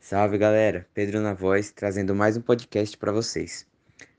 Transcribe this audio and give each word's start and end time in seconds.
Salve 0.00 0.38
galera, 0.38 0.88
Pedro 0.92 1.20
na 1.20 1.32
voz, 1.32 1.70
trazendo 1.70 2.16
mais 2.16 2.36
um 2.36 2.40
podcast 2.40 2.98
para 2.98 3.12
vocês. 3.12 3.64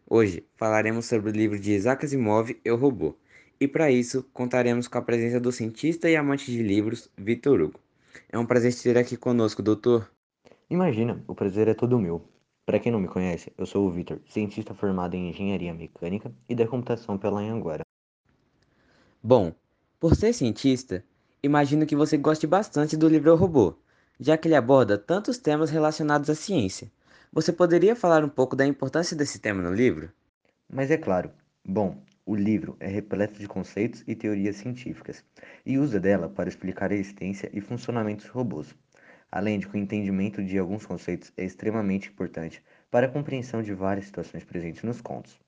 Hoje 0.09 0.47
falaremos 0.55 1.05
sobre 1.05 1.31
o 1.31 1.33
livro 1.33 1.59
de 1.59 1.73
Isaac 1.73 2.05
Asimov, 2.05 2.57
Eu 2.63 2.77
Robô, 2.77 3.17
e 3.59 3.67
para 3.67 3.91
isso 3.91 4.23
contaremos 4.31 4.87
com 4.87 4.97
a 4.97 5.01
presença 5.01 5.37
do 5.37 5.51
cientista 5.51 6.09
e 6.09 6.15
amante 6.15 6.49
de 6.49 6.63
livros, 6.63 7.11
Vitor 7.17 7.59
Hugo. 7.59 7.79
É 8.29 8.37
um 8.39 8.45
prazer 8.45 8.73
ter 8.73 8.97
aqui 8.97 9.17
conosco, 9.17 9.61
doutor. 9.61 10.09
Imagina, 10.69 11.21
o 11.27 11.35
prazer 11.35 11.67
é 11.67 11.73
todo 11.73 11.99
meu. 11.99 12.30
Para 12.65 12.79
quem 12.79 12.91
não 12.91 12.99
me 12.99 13.07
conhece, 13.07 13.51
eu 13.57 13.65
sou 13.65 13.87
o 13.87 13.91
Vitor, 13.91 14.19
cientista 14.27 14.73
formado 14.73 15.15
em 15.15 15.29
Engenharia 15.29 15.73
Mecânica 15.73 16.31
e 16.47 16.53
da 16.53 16.67
Computação 16.67 17.17
pela 17.17 17.39
Anhanguera. 17.39 17.83
Bom, 19.21 19.53
por 19.99 20.15
ser 20.15 20.33
cientista, 20.33 21.03
imagino 21.41 21.85
que 21.85 21.95
você 21.95 22.17
goste 22.17 22.45
bastante 22.45 22.95
do 22.95 23.07
livro 23.07 23.33
O 23.33 23.35
Robô, 23.35 23.75
já 24.19 24.37
que 24.37 24.47
ele 24.47 24.55
aborda 24.55 24.97
tantos 24.97 25.37
temas 25.37 25.71
relacionados 25.71 26.29
à 26.29 26.35
ciência. 26.35 26.91
Você 27.33 27.51
poderia 27.51 27.95
falar 27.95 28.23
um 28.23 28.29
pouco 28.29 28.55
da 28.55 28.65
importância 28.65 29.17
desse 29.17 29.39
tema 29.39 29.61
no 29.61 29.73
livro? 29.73 30.11
Mas 30.69 30.91
é 30.91 30.97
claro. 30.97 31.31
Bom, 31.65 32.03
o 32.25 32.35
livro 32.35 32.77
é 32.79 32.87
repleto 32.87 33.39
de 33.39 33.47
conceitos 33.47 34.03
e 34.07 34.15
teorias 34.15 34.57
científicas 34.57 35.23
e 35.65 35.77
usa 35.77 35.99
dela 35.99 36.29
para 36.29 36.49
explicar 36.49 36.91
a 36.91 36.95
existência 36.95 37.49
e 37.53 37.59
funcionamento 37.59 38.23
dos 38.23 38.31
robôs, 38.31 38.75
além 39.31 39.57
de 39.57 39.67
que 39.67 39.75
o 39.75 39.79
entendimento 39.79 40.43
de 40.43 40.57
alguns 40.57 40.85
conceitos 40.85 41.31
é 41.37 41.45
extremamente 41.45 42.09
importante 42.09 42.61
para 42.89 43.05
a 43.05 43.09
compreensão 43.09 43.63
de 43.63 43.73
várias 43.73 44.05
situações 44.05 44.43
presentes 44.43 44.83
nos 44.83 44.99
contos. 44.99 45.39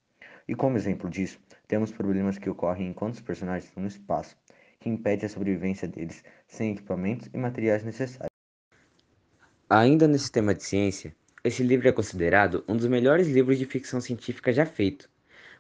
E 0.48 0.55
como 0.55 0.78
exemplo 0.78 1.10
disso, 1.10 1.40
temos 1.68 1.91
problemas 1.91 2.38
que 2.38 2.50
ocorrem 2.50 2.88
enquanto 2.88 3.16
os 3.16 3.22
personagens 3.22 3.66
estão 3.66 3.82
no 3.82 3.90
espaço, 3.90 4.38
que 4.80 4.90
impede 4.90 5.26
a 5.26 5.30
sobrevivência 5.30 5.88
deles 5.88 6.24
sem 6.48 6.72
equipamentos 6.72 7.30
e 7.34 7.38
materiais 7.38 7.84
necessários. 7.84 8.30
Ainda 9.70 10.07
nesse 10.07 10.32
tema 10.32 10.54
de 10.54 10.63
ciência, 10.63 11.16
esse 11.44 11.63
livro 11.63 11.88
é 11.88 11.91
considerado 11.91 12.63
um 12.68 12.77
dos 12.77 12.88
melhores 12.88 13.27
livros 13.27 13.57
de 13.57 13.66
ficção 13.66 14.00
científica 14.00 14.54
já 14.54 14.66
feito. 14.66 15.10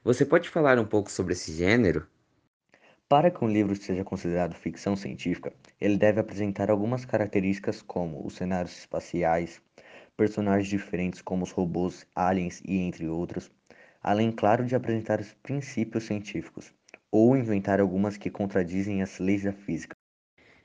Você 0.03 0.25
pode 0.25 0.49
falar 0.49 0.77
um 0.79 0.85
pouco 0.85 1.11
sobre 1.11 1.33
esse 1.33 1.51
gênero? 1.51 2.05
Para 3.13 3.29
que 3.29 3.45
um 3.45 3.47
livro 3.47 3.75
seja 3.75 4.03
considerado 4.03 4.55
ficção 4.55 4.95
científica, 4.95 5.53
ele 5.79 5.97
deve 5.97 6.19
apresentar 6.19 6.71
algumas 6.71 7.05
características 7.05 7.79
como 7.79 8.25
os 8.25 8.33
cenários 8.33 8.75
espaciais, 8.75 9.61
personagens 10.17 10.67
diferentes 10.67 11.21
como 11.21 11.43
os 11.43 11.51
robôs, 11.51 12.07
aliens 12.15 12.59
e 12.65 12.75
entre 12.79 13.07
outros, 13.07 13.51
além, 14.01 14.31
claro, 14.31 14.65
de 14.65 14.75
apresentar 14.75 15.21
os 15.21 15.31
princípios 15.31 16.05
científicos, 16.05 16.73
ou 17.11 17.37
inventar 17.37 17.79
algumas 17.79 18.17
que 18.17 18.31
contradizem 18.31 19.03
as 19.03 19.19
leis 19.19 19.43
da 19.43 19.53
física. 19.53 19.95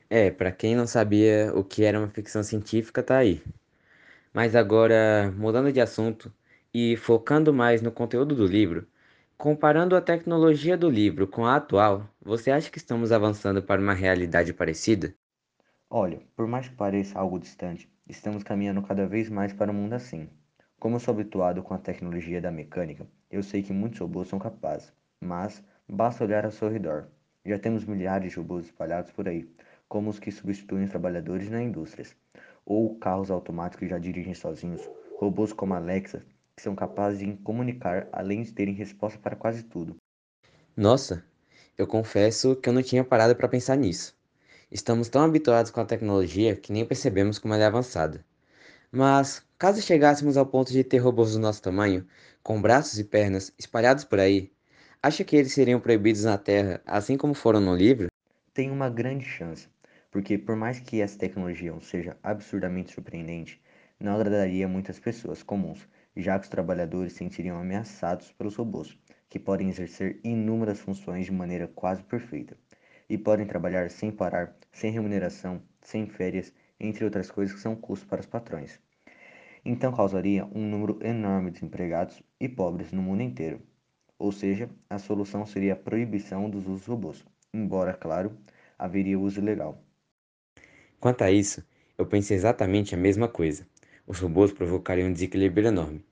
É, 0.08 0.30
para 0.30 0.50
quem 0.50 0.74
não 0.74 0.86
sabia 0.86 1.52
o 1.54 1.62
que 1.62 1.84
era 1.84 1.98
uma 1.98 2.08
ficção 2.08 2.42
científica, 2.42 3.02
tá 3.02 3.19
aí. 3.19 3.42
Mas 4.32 4.56
agora, 4.56 5.30
mudando 5.36 5.70
de 5.70 5.82
assunto 5.82 6.32
e 6.72 6.96
focando 6.96 7.52
mais 7.52 7.82
no 7.82 7.92
conteúdo 7.92 8.34
do 8.34 8.46
livro, 8.46 8.86
Comparando 9.39 9.94
a 9.94 10.00
tecnologia 10.00 10.77
do 10.77 10.91
livro 10.91 11.28
com 11.28 11.47
a 11.47 11.55
atual, 11.55 12.12
você 12.20 12.50
acha 12.50 12.69
que 12.69 12.77
estamos 12.77 13.12
avançando 13.12 13.62
para 13.62 13.81
uma 13.81 13.94
realidade 13.94 14.53
parecida? 14.53 15.14
Olha, 15.89 16.20
por 16.34 16.48
mais 16.48 16.67
que 16.67 16.75
pareça 16.75 17.17
algo 17.17 17.39
distante, 17.39 17.89
estamos 18.09 18.42
caminhando 18.42 18.83
cada 18.83 19.06
vez 19.06 19.31
mais 19.31 19.53
para 19.53 19.70
um 19.70 19.75
mundo 19.75 19.92
assim. 19.92 20.28
Como 20.81 20.98
sou 20.98 21.14
habituado 21.14 21.62
com 21.62 21.72
a 21.72 21.78
tecnologia 21.78 22.41
da 22.41 22.50
mecânica, 22.50 23.06
eu 23.31 23.41
sei 23.41 23.62
que 23.62 23.72
muitos 23.72 24.00
robôs 24.00 24.27
são 24.27 24.41
capazes, 24.41 24.92
mas 25.20 25.62
basta 25.89 26.25
olhar 26.25 26.44
ao 26.44 26.50
seu 26.50 26.69
redor. 26.69 27.06
Já 27.47 27.61
temos 27.61 27.84
milhares 27.84 28.33
de 28.33 28.39
robôs 28.39 28.64
espalhados 28.66 29.12
por 29.12 29.28
aí, 29.28 29.48
como 29.89 30.11
os 30.11 30.19
que 30.19 30.33
substituem 30.33 30.83
os 30.83 30.91
trabalhadores 30.91 31.48
nas 31.48 31.62
indústrias, 31.62 32.16
ou 32.66 32.98
carros 32.98 33.31
automáticos 33.31 33.78
que 33.78 33.88
já 33.88 34.00
dirigem 34.00 34.34
sozinhos, 34.34 34.82
robôs 35.16 35.53
como 35.53 35.75
Alexa 35.75 36.27
que 36.58 36.62
são 36.62 36.74
capazes 36.74 37.20
de 37.20 37.36
comunicar 37.36 38.08
além 38.10 38.42
de 38.42 38.52
terem 38.52 38.74
resposta 38.74 39.16
para 39.16 39.36
quase 39.36 39.62
tudo. 39.62 39.94
Nossa, 40.76 41.24
eu 41.78 41.86
confesso 41.86 42.56
que 42.56 42.69
eu 42.69 42.72
não 42.72 42.82
tinha 42.82 43.04
parado 43.04 43.36
para 43.36 43.46
pensar 43.46 43.76
nisso. 43.76 44.19
Estamos 44.68 45.08
tão 45.08 45.22
habituados 45.22 45.70
com 45.70 45.80
a 45.80 45.84
tecnologia 45.84 46.56
que 46.56 46.72
nem 46.72 46.84
percebemos 46.84 47.38
como 47.38 47.54
ela 47.54 47.62
é 47.62 47.66
avançada. 47.66 48.24
Mas, 48.91 49.47
caso 49.56 49.80
chegássemos 49.80 50.36
ao 50.36 50.47
ponto 50.47 50.72
de 50.72 50.82
ter 50.82 50.98
robôs 50.98 51.34
do 51.34 51.38
nosso 51.38 51.62
tamanho, 51.62 52.04
com 52.42 52.60
braços 52.60 52.98
e 52.98 53.04
pernas 53.04 53.54
espalhados 53.56 54.02
por 54.02 54.18
aí, 54.18 54.50
acha 55.00 55.22
que 55.22 55.36
eles 55.36 55.52
seriam 55.52 55.78
proibidos 55.78 56.24
na 56.24 56.36
Terra, 56.36 56.82
assim 56.84 57.16
como 57.16 57.34
foram 57.34 57.60
no 57.60 57.76
livro? 57.76 58.08
Tem 58.52 58.68
uma 58.68 58.91
grande 58.91 59.24
chance, 59.24 59.68
porque 60.10 60.36
por 60.36 60.56
mais 60.56 60.80
que 60.80 61.00
essa 61.00 61.16
tecnologia 61.16 61.72
seja 61.80 62.16
absurdamente 62.20 62.92
surpreendente, 62.92 63.62
não 64.00 64.14
agradaria 64.14 64.66
muitas 64.66 64.98
pessoas 64.98 65.42
comuns, 65.42 65.86
já 66.18 66.36
que 66.36 66.44
os 66.44 66.50
trabalhadores 66.50 67.12
se 67.12 67.18
sentiriam 67.18 67.60
ameaçados 67.60 68.32
pelos 68.32 68.56
robôs, 68.56 68.98
que 69.28 69.38
podem 69.38 69.68
exercer 69.68 70.18
inúmeras 70.24 70.80
funções 70.80 71.26
de 71.26 71.32
maneira 71.32 71.68
quase 71.68 72.02
perfeita, 72.02 72.56
e 73.08 73.16
podem 73.16 73.46
trabalhar 73.46 73.88
sem 73.88 74.10
parar, 74.10 74.56
sem 74.72 74.90
remuneração, 74.90 75.62
sem 75.80 76.06
férias, 76.06 76.52
entre 76.80 77.04
outras 77.04 77.30
coisas 77.30 77.54
que 77.54 77.62
são 77.62 77.76
custos 77.76 78.08
para 78.08 78.20
os 78.20 78.26
patrões. 78.26 78.80
Então 79.64 79.92
causaria 79.92 80.44
um 80.46 80.68
número 80.68 80.98
enorme 81.02 81.52
de 81.52 81.64
empregados 81.64 82.20
e 82.40 82.48
pobres 82.48 82.90
no 82.90 83.00
mundo 83.00 83.22
inteiro. 83.22 83.60
Ou 84.18 84.32
seja, 84.32 84.68
a 84.90 84.98
solução 84.98 85.46
seria 85.46 85.74
a 85.74 85.76
proibição 85.76 86.50
dos 86.50 86.66
usos 86.66 86.86
robôs, 86.86 87.24
embora, 87.54 87.94
claro, 87.94 88.36
haveria 88.76 89.18
uso 89.18 89.40
ilegal. 89.40 89.80
Quanto 90.98 91.22
a 91.22 91.30
isso, 91.30 91.64
eu 91.96 92.06
pensei 92.06 92.36
exatamente 92.36 92.94
a 92.94 92.98
mesma 92.98 93.28
coisa. 93.28 93.66
Os 94.10 94.20
robôs 94.20 94.50
provocariam 94.50 95.10
um 95.10 95.12
desequilíbrio 95.12 95.69
enorme. 95.69 96.02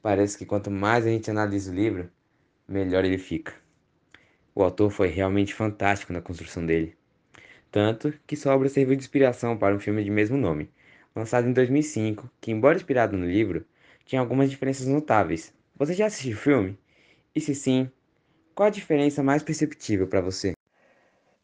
Parece 0.00 0.38
que 0.38 0.46
quanto 0.46 0.70
mais 0.70 1.04
a 1.04 1.10
gente 1.10 1.28
analisa 1.28 1.72
o 1.72 1.74
livro, 1.74 2.08
melhor 2.68 3.04
ele 3.04 3.18
fica. 3.18 3.52
O 4.54 4.62
autor 4.62 4.92
foi 4.92 5.08
realmente 5.08 5.52
fantástico 5.52 6.12
na 6.12 6.20
construção 6.20 6.64
dele. 6.64 6.96
Tanto 7.68 8.14
que 8.28 8.36
sua 8.36 8.54
obra 8.54 8.68
serviu 8.68 8.94
de 8.94 9.02
inspiração 9.02 9.58
para 9.58 9.74
um 9.74 9.80
filme 9.80 10.04
de 10.04 10.10
mesmo 10.10 10.36
nome, 10.36 10.70
lançado 11.12 11.48
em 11.48 11.52
2005, 11.52 12.30
que, 12.40 12.52
embora 12.52 12.76
inspirado 12.76 13.16
no 13.16 13.26
livro, 13.26 13.66
tinha 14.04 14.20
algumas 14.20 14.48
diferenças 14.48 14.86
notáveis. 14.86 15.52
Você 15.74 15.94
já 15.94 16.06
assistiu 16.06 16.36
o 16.36 16.40
filme? 16.40 16.78
E 17.34 17.40
se 17.40 17.56
sim, 17.56 17.90
qual 18.54 18.68
a 18.68 18.70
diferença 18.70 19.20
mais 19.20 19.42
perceptível 19.42 20.06
para 20.06 20.20
você? 20.20 20.52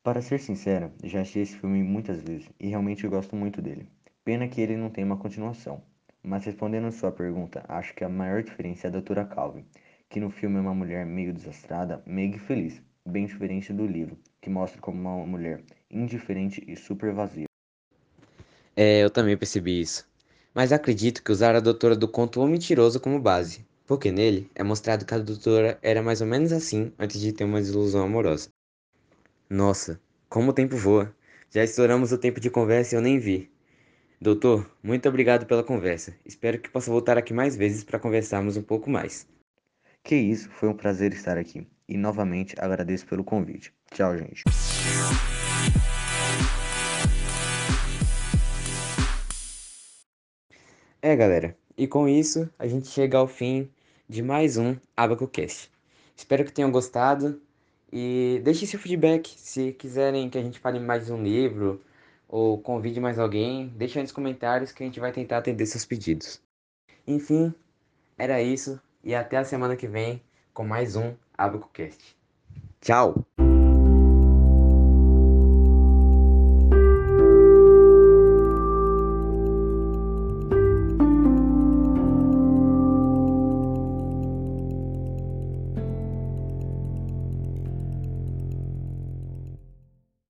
Para 0.04 0.22
ser 0.22 0.38
sincero, 0.38 0.92
já 1.02 1.22
assisti 1.22 1.40
esse 1.40 1.58
filme 1.58 1.82
muitas 1.82 2.22
vezes 2.22 2.48
e 2.60 2.68
realmente 2.68 3.08
gosto 3.08 3.34
muito 3.34 3.60
dele. 3.60 3.95
Pena 4.26 4.48
que 4.48 4.60
ele 4.60 4.76
não 4.76 4.90
tem 4.90 5.04
uma 5.04 5.16
continuação. 5.16 5.80
Mas 6.20 6.44
respondendo 6.44 6.90
sua 6.90 7.12
pergunta, 7.12 7.64
acho 7.68 7.94
que 7.94 8.02
a 8.02 8.08
maior 8.08 8.42
diferença 8.42 8.84
é 8.84 8.88
a 8.88 8.90
Doutora 8.90 9.24
Calvin, 9.24 9.64
que 10.08 10.18
no 10.18 10.30
filme 10.30 10.56
é 10.56 10.60
uma 10.60 10.74
mulher 10.74 11.06
meio 11.06 11.32
desastrada, 11.32 12.02
meio 12.04 12.36
feliz, 12.40 12.82
bem 13.06 13.24
diferente 13.24 13.72
do 13.72 13.86
livro, 13.86 14.18
que 14.40 14.50
mostra 14.50 14.80
como 14.80 14.98
uma 14.98 15.24
mulher 15.24 15.62
indiferente 15.88 16.60
e 16.66 16.74
super 16.74 17.12
vazia. 17.12 17.44
É, 18.74 18.98
eu 18.98 19.10
também 19.10 19.36
percebi 19.36 19.80
isso. 19.80 20.04
Mas 20.52 20.72
acredito 20.72 21.22
que 21.22 21.30
usaram 21.30 21.58
a 21.58 21.62
doutora 21.62 21.94
do 21.94 22.08
conto 22.08 22.40
O 22.40 22.48
Mentiroso 22.48 22.98
como 22.98 23.20
base, 23.20 23.64
porque 23.86 24.10
nele 24.10 24.50
é 24.56 24.64
mostrado 24.64 25.06
que 25.06 25.14
a 25.14 25.18
doutora 25.18 25.78
era 25.80 26.02
mais 26.02 26.20
ou 26.20 26.26
menos 26.26 26.50
assim 26.50 26.92
antes 26.98 27.20
de 27.20 27.32
ter 27.32 27.44
uma 27.44 27.60
desilusão 27.60 28.04
amorosa. 28.04 28.48
Nossa, 29.48 30.00
como 30.28 30.50
o 30.50 30.52
tempo 30.52 30.76
voa! 30.76 31.14
Já 31.48 31.62
estouramos 31.62 32.10
o 32.10 32.18
tempo 32.18 32.40
de 32.40 32.50
conversa 32.50 32.96
e 32.96 32.98
eu 32.98 33.00
nem 33.00 33.20
vi. 33.20 33.54
Doutor, 34.18 34.66
muito 34.82 35.06
obrigado 35.06 35.44
pela 35.44 35.62
conversa. 35.62 36.16
Espero 36.24 36.58
que 36.58 36.70
possa 36.70 36.90
voltar 36.90 37.18
aqui 37.18 37.34
mais 37.34 37.54
vezes 37.54 37.84
para 37.84 37.98
conversarmos 37.98 38.56
um 38.56 38.62
pouco 38.62 38.88
mais. 38.88 39.28
Que 40.02 40.16
isso, 40.16 40.48
foi 40.48 40.70
um 40.70 40.74
prazer 40.74 41.12
estar 41.12 41.36
aqui. 41.36 41.66
E 41.86 41.98
novamente 41.98 42.54
agradeço 42.58 43.06
pelo 43.06 43.22
convite. 43.22 43.74
Tchau, 43.92 44.16
gente. 44.16 44.42
É, 51.02 51.14
galera. 51.14 51.54
E 51.76 51.86
com 51.86 52.08
isso, 52.08 52.48
a 52.58 52.66
gente 52.66 52.88
chega 52.88 53.18
ao 53.18 53.28
fim 53.28 53.68
de 54.08 54.22
mais 54.22 54.56
um 54.56 54.76
AbacoCast. 54.96 55.70
Espero 56.16 56.42
que 56.42 56.52
tenham 56.52 56.70
gostado 56.70 57.38
e 57.92 58.40
deixe 58.42 58.66
seu 58.66 58.80
feedback 58.80 59.28
se 59.36 59.72
quiserem 59.74 60.30
que 60.30 60.38
a 60.38 60.42
gente 60.42 60.58
fale 60.58 60.80
mais 60.80 61.10
um 61.10 61.22
livro 61.22 61.82
ou 62.28 62.58
convide 62.58 63.00
mais 63.00 63.18
alguém, 63.18 63.68
deixa 63.76 63.98
aí 63.98 64.02
nos 64.02 64.12
comentários 64.12 64.72
que 64.72 64.82
a 64.82 64.86
gente 64.86 65.00
vai 65.00 65.12
tentar 65.12 65.38
atender 65.38 65.66
seus 65.66 65.84
pedidos. 65.84 66.40
Enfim, 67.06 67.54
era 68.18 68.42
isso 68.42 68.80
e 69.04 69.14
até 69.14 69.36
a 69.36 69.44
semana 69.44 69.76
que 69.76 69.86
vem 69.86 70.20
com 70.52 70.64
mais 70.64 70.96
um 70.96 71.14
AbacoCast. 71.36 72.16
Tchau! 72.80 73.26